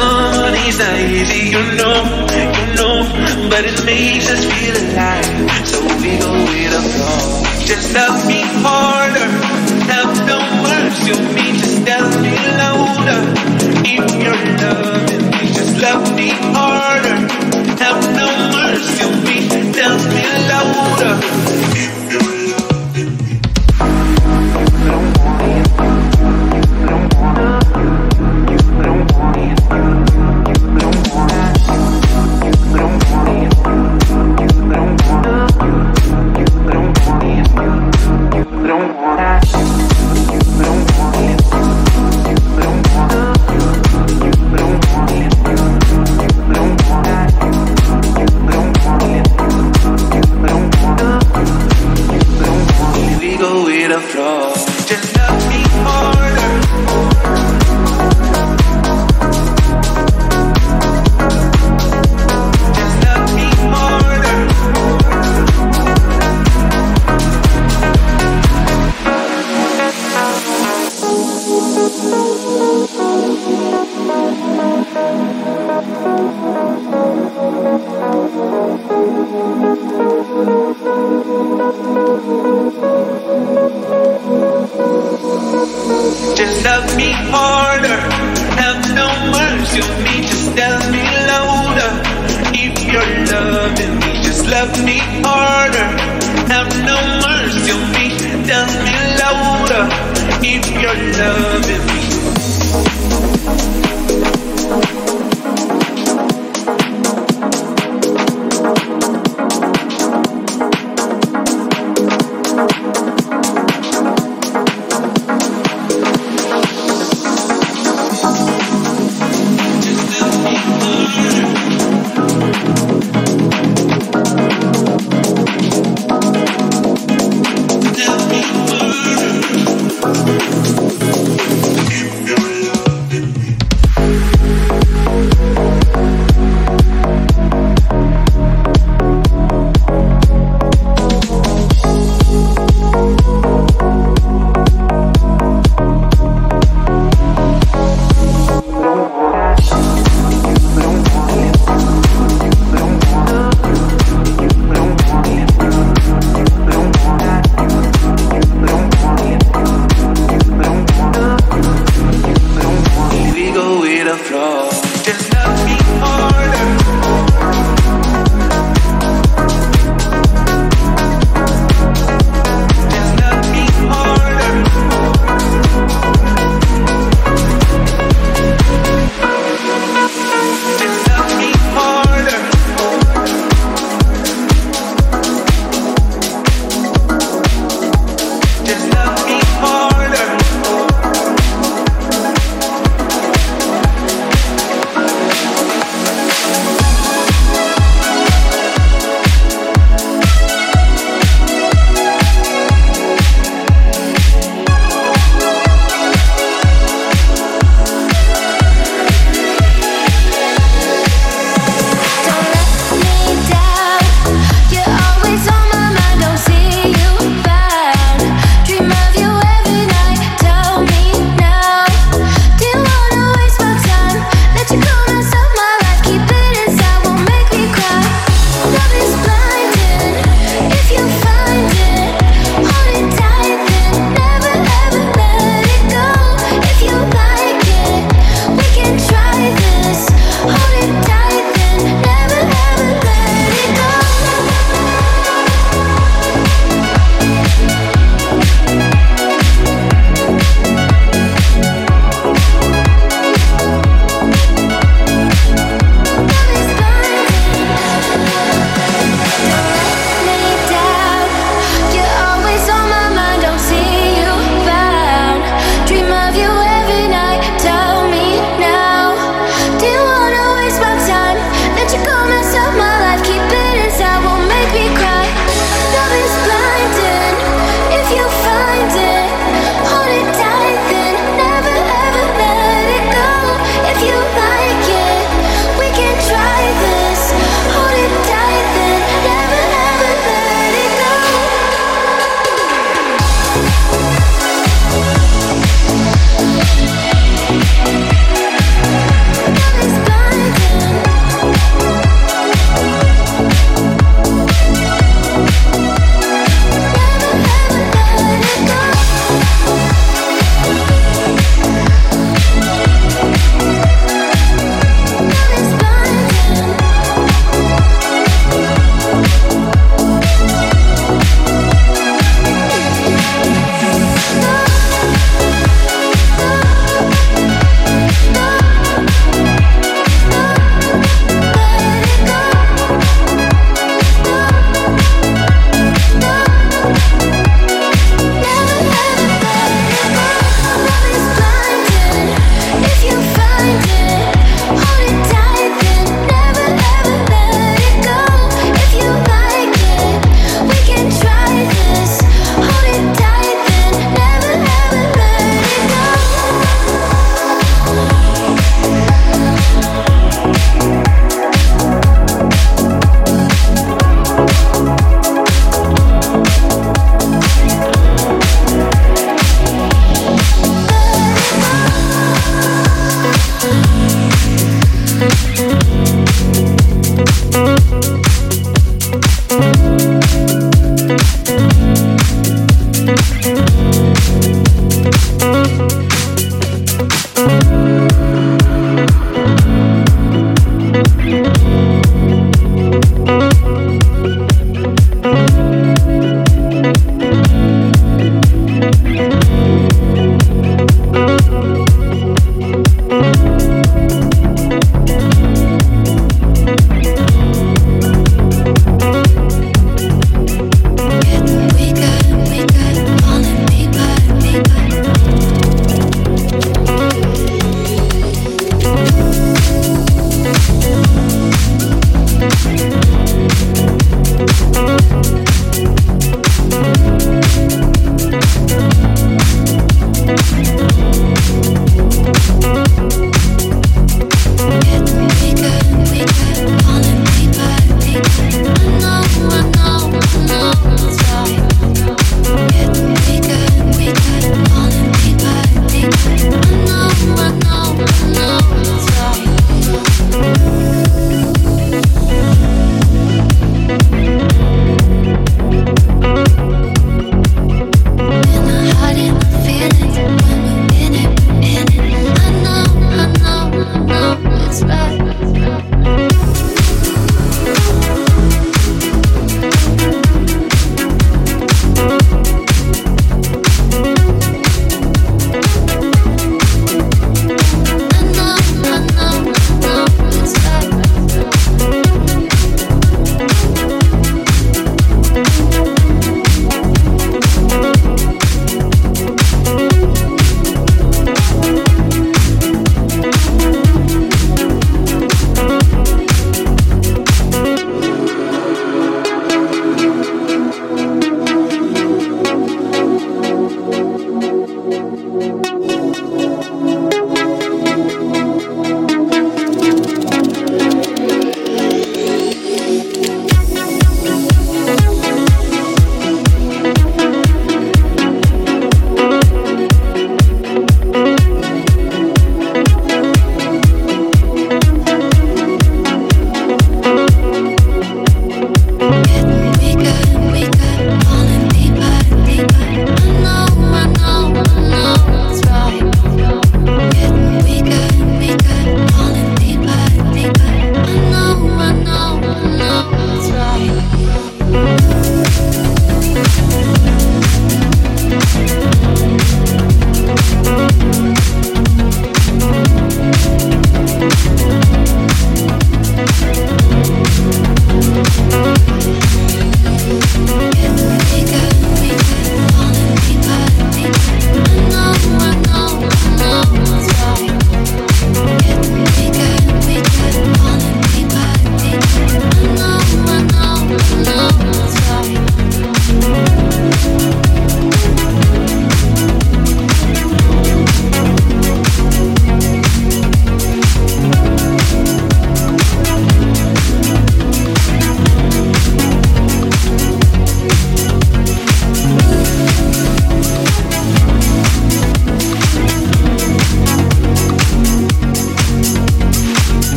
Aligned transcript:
on 0.00 0.40
not 0.80 0.98
easy, 0.98 1.50
you 1.54 1.62
know, 1.76 1.96
you 2.58 2.66
know, 2.78 2.94
but 3.50 3.64
it 3.64 3.84
makes 3.84 4.30
us 4.30 4.44
feel 4.44 4.76
alive. 4.84 5.66
So 5.66 5.80
we 6.00 6.16
go 6.18 6.32
with 6.48 6.72
the 6.74 6.82
flow. 6.92 7.40
Just 7.70 7.94
love 7.94 8.26
me 8.26 8.40
harder, 8.64 9.28
love 9.92 10.14
the 10.30 10.38
words 10.64 10.98
you 11.08 11.16
me 11.36 11.46
Just 11.58 11.78
love 11.86 12.22
me 12.22 12.34
louder, 12.60 13.20
if 13.84 14.06
you're 14.22 14.44
loving 14.62 15.24
me. 15.30 15.52
Just 15.52 15.80
love 15.80 16.16
me 16.16 16.28
harder. 16.30 17.39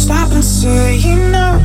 stop 0.00 0.32
and 0.32 0.42
say 0.42 1.02
no. 1.30 1.60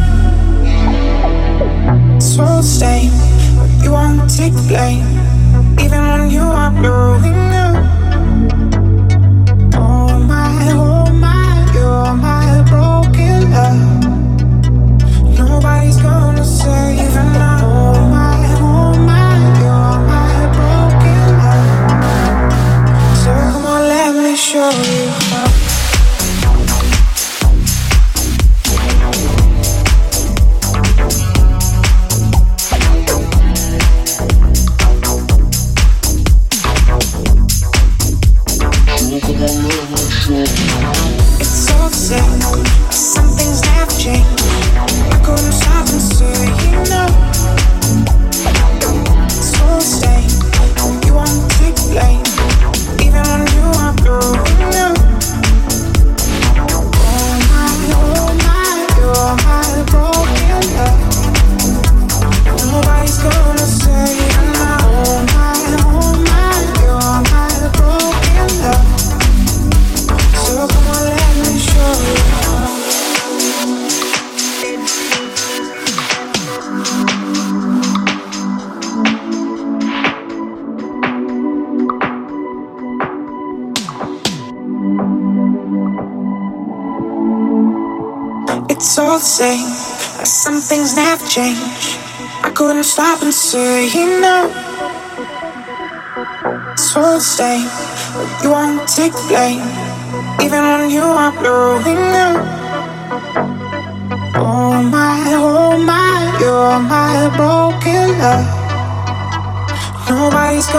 It's 2.18 2.38
all 2.38 2.58
the 2.58 2.63
same, 2.63 3.12
but 3.56 3.70
you 3.82 3.92
won't 3.92 4.30
take 4.30 4.54
the 4.54 4.65
blame. 4.68 5.35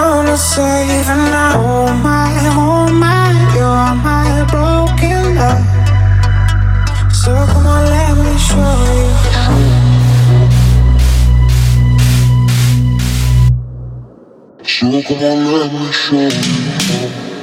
Gonna 0.06 0.36
save 0.36 1.08
and 1.08 1.34
I 1.34 1.54
oh 1.56 1.92
my, 2.00 2.30
oh 2.54 2.86
my, 2.92 3.26
you're 3.56 3.94
my 4.06 4.46
broken 4.52 5.34
love. 5.34 5.66
So 7.12 7.34
come 7.50 7.66
on, 7.66 7.82
let 7.90 8.14
me 8.16 8.32
show 8.38 8.76
you. 8.98 9.10
So 14.64 14.86
come 15.08 15.22
on, 15.24 15.38
let 15.52 15.72
me 15.72 15.90
show 15.90 16.28
you. 16.28 17.35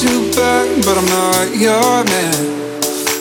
you 0.00 0.32
back 0.32 0.68
but 0.86 0.96
I'm 0.96 1.06
not 1.06 1.48
your 1.56 2.04
man. 2.08 2.40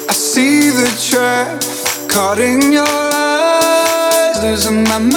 I 0.08 0.14
see 0.14 0.70
the 0.70 0.88
trap 1.10 1.60
caught 2.08 2.40
in 2.40 2.72
your 2.72 2.86
lies, 2.86 4.42
losing 4.44 4.84
my 4.84 5.00
mind. 5.00 5.12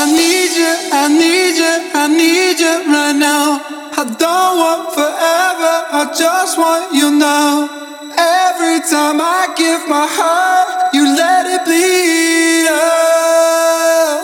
I 0.00 0.04
need 0.18 0.52
you, 0.60 0.72
I 0.92 1.04
need 1.08 1.56
you, 1.62 1.74
I 2.02 2.04
need 2.08 2.60
you 2.60 2.76
right 2.92 3.16
now. 3.16 3.62
I 3.96 4.04
don't 4.04 4.54
want 4.62 4.84
forever, 4.92 5.74
I 6.00 6.02
just 6.12 6.58
want 6.58 6.92
you 6.94 7.10
now. 7.18 7.68
Every 8.12 8.80
time 8.90 9.20
I 9.20 9.54
give 9.56 9.88
my 9.88 10.06
heart, 10.18 10.94
you 10.94 11.04
let 11.16 11.46
it 11.46 11.64
bleed. 11.64 12.68
out. 12.68 14.21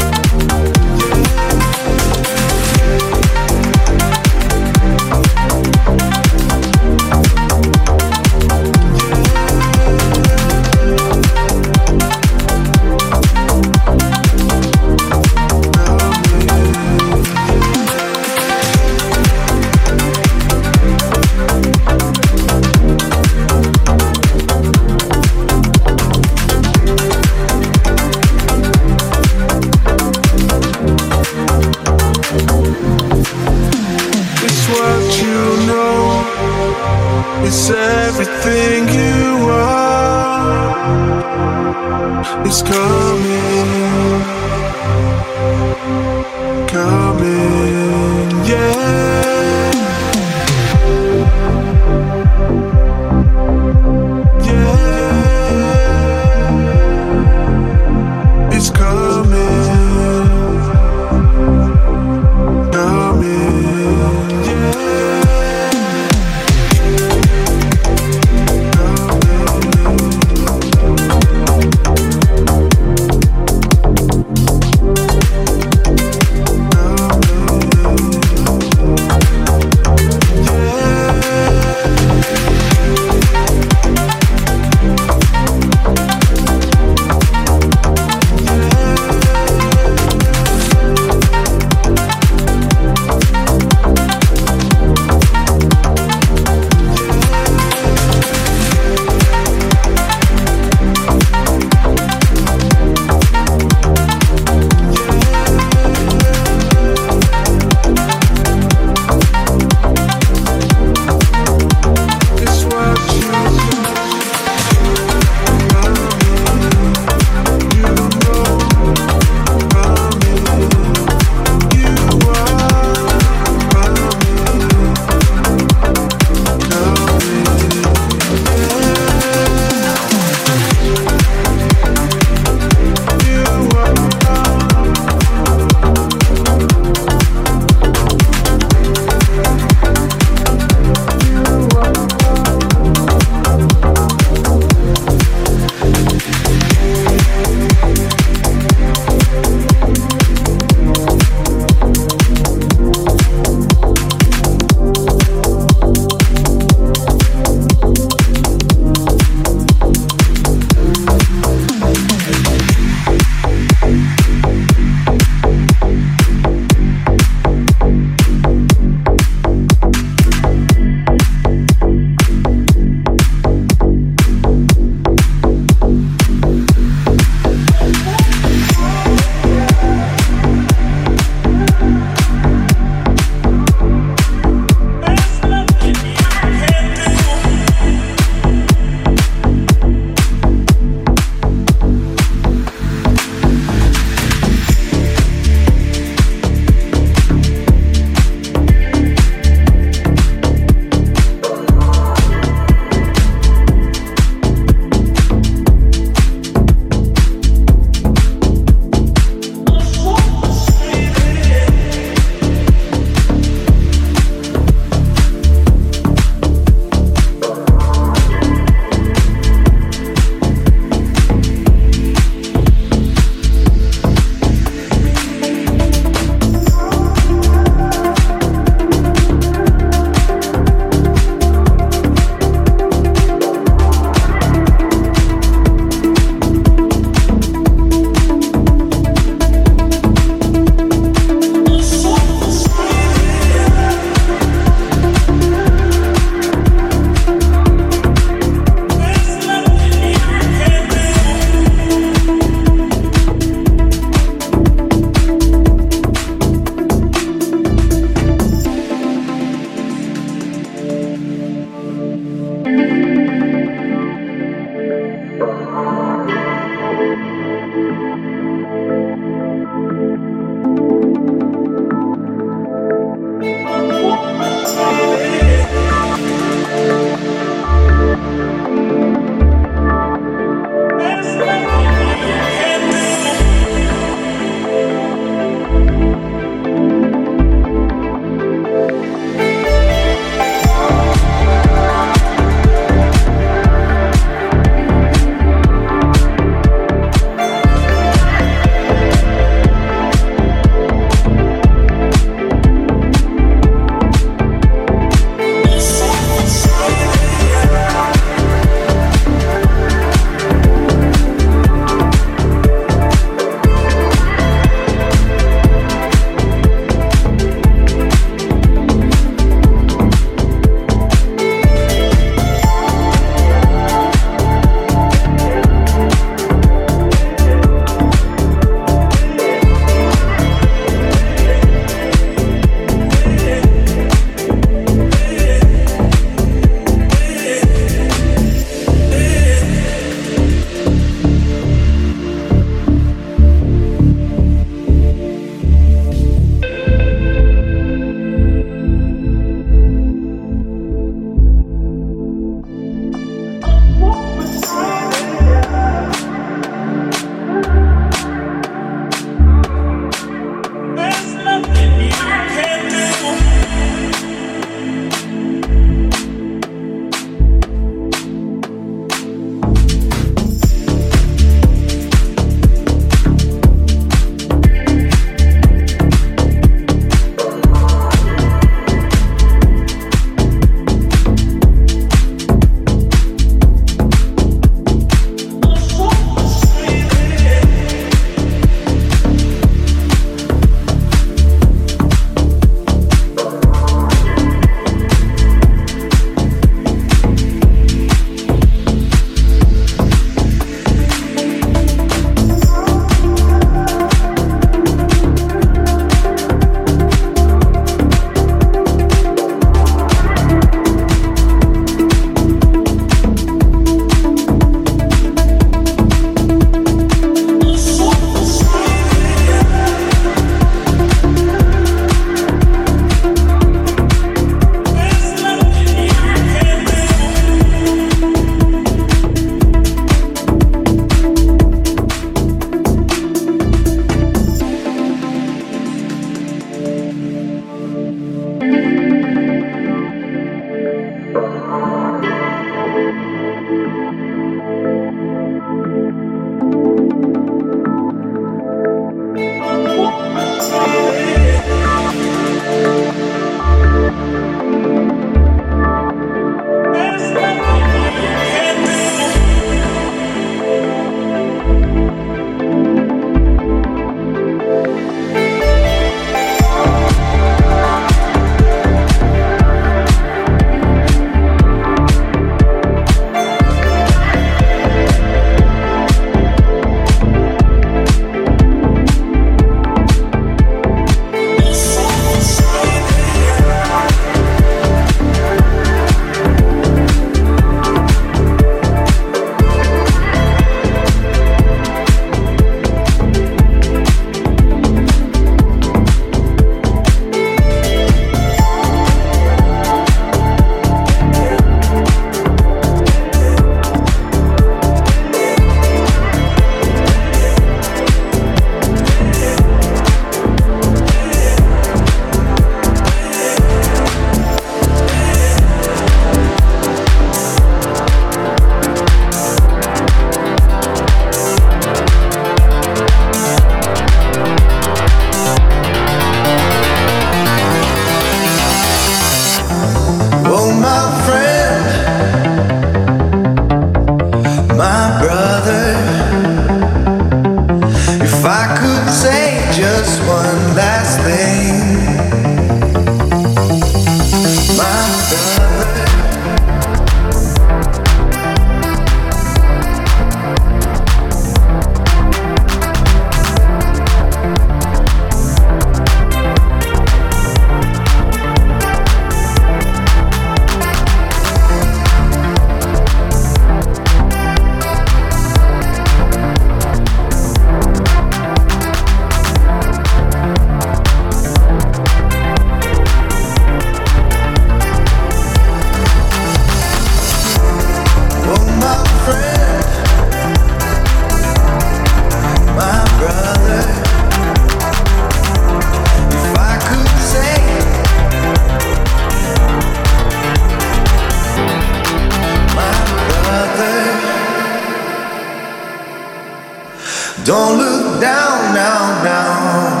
Don't 597.44 597.76
look 597.76 598.22
down 598.22 598.74
now, 598.74 599.22
now, 599.22 600.00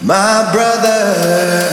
my 0.00 0.52
brother. 0.52 1.63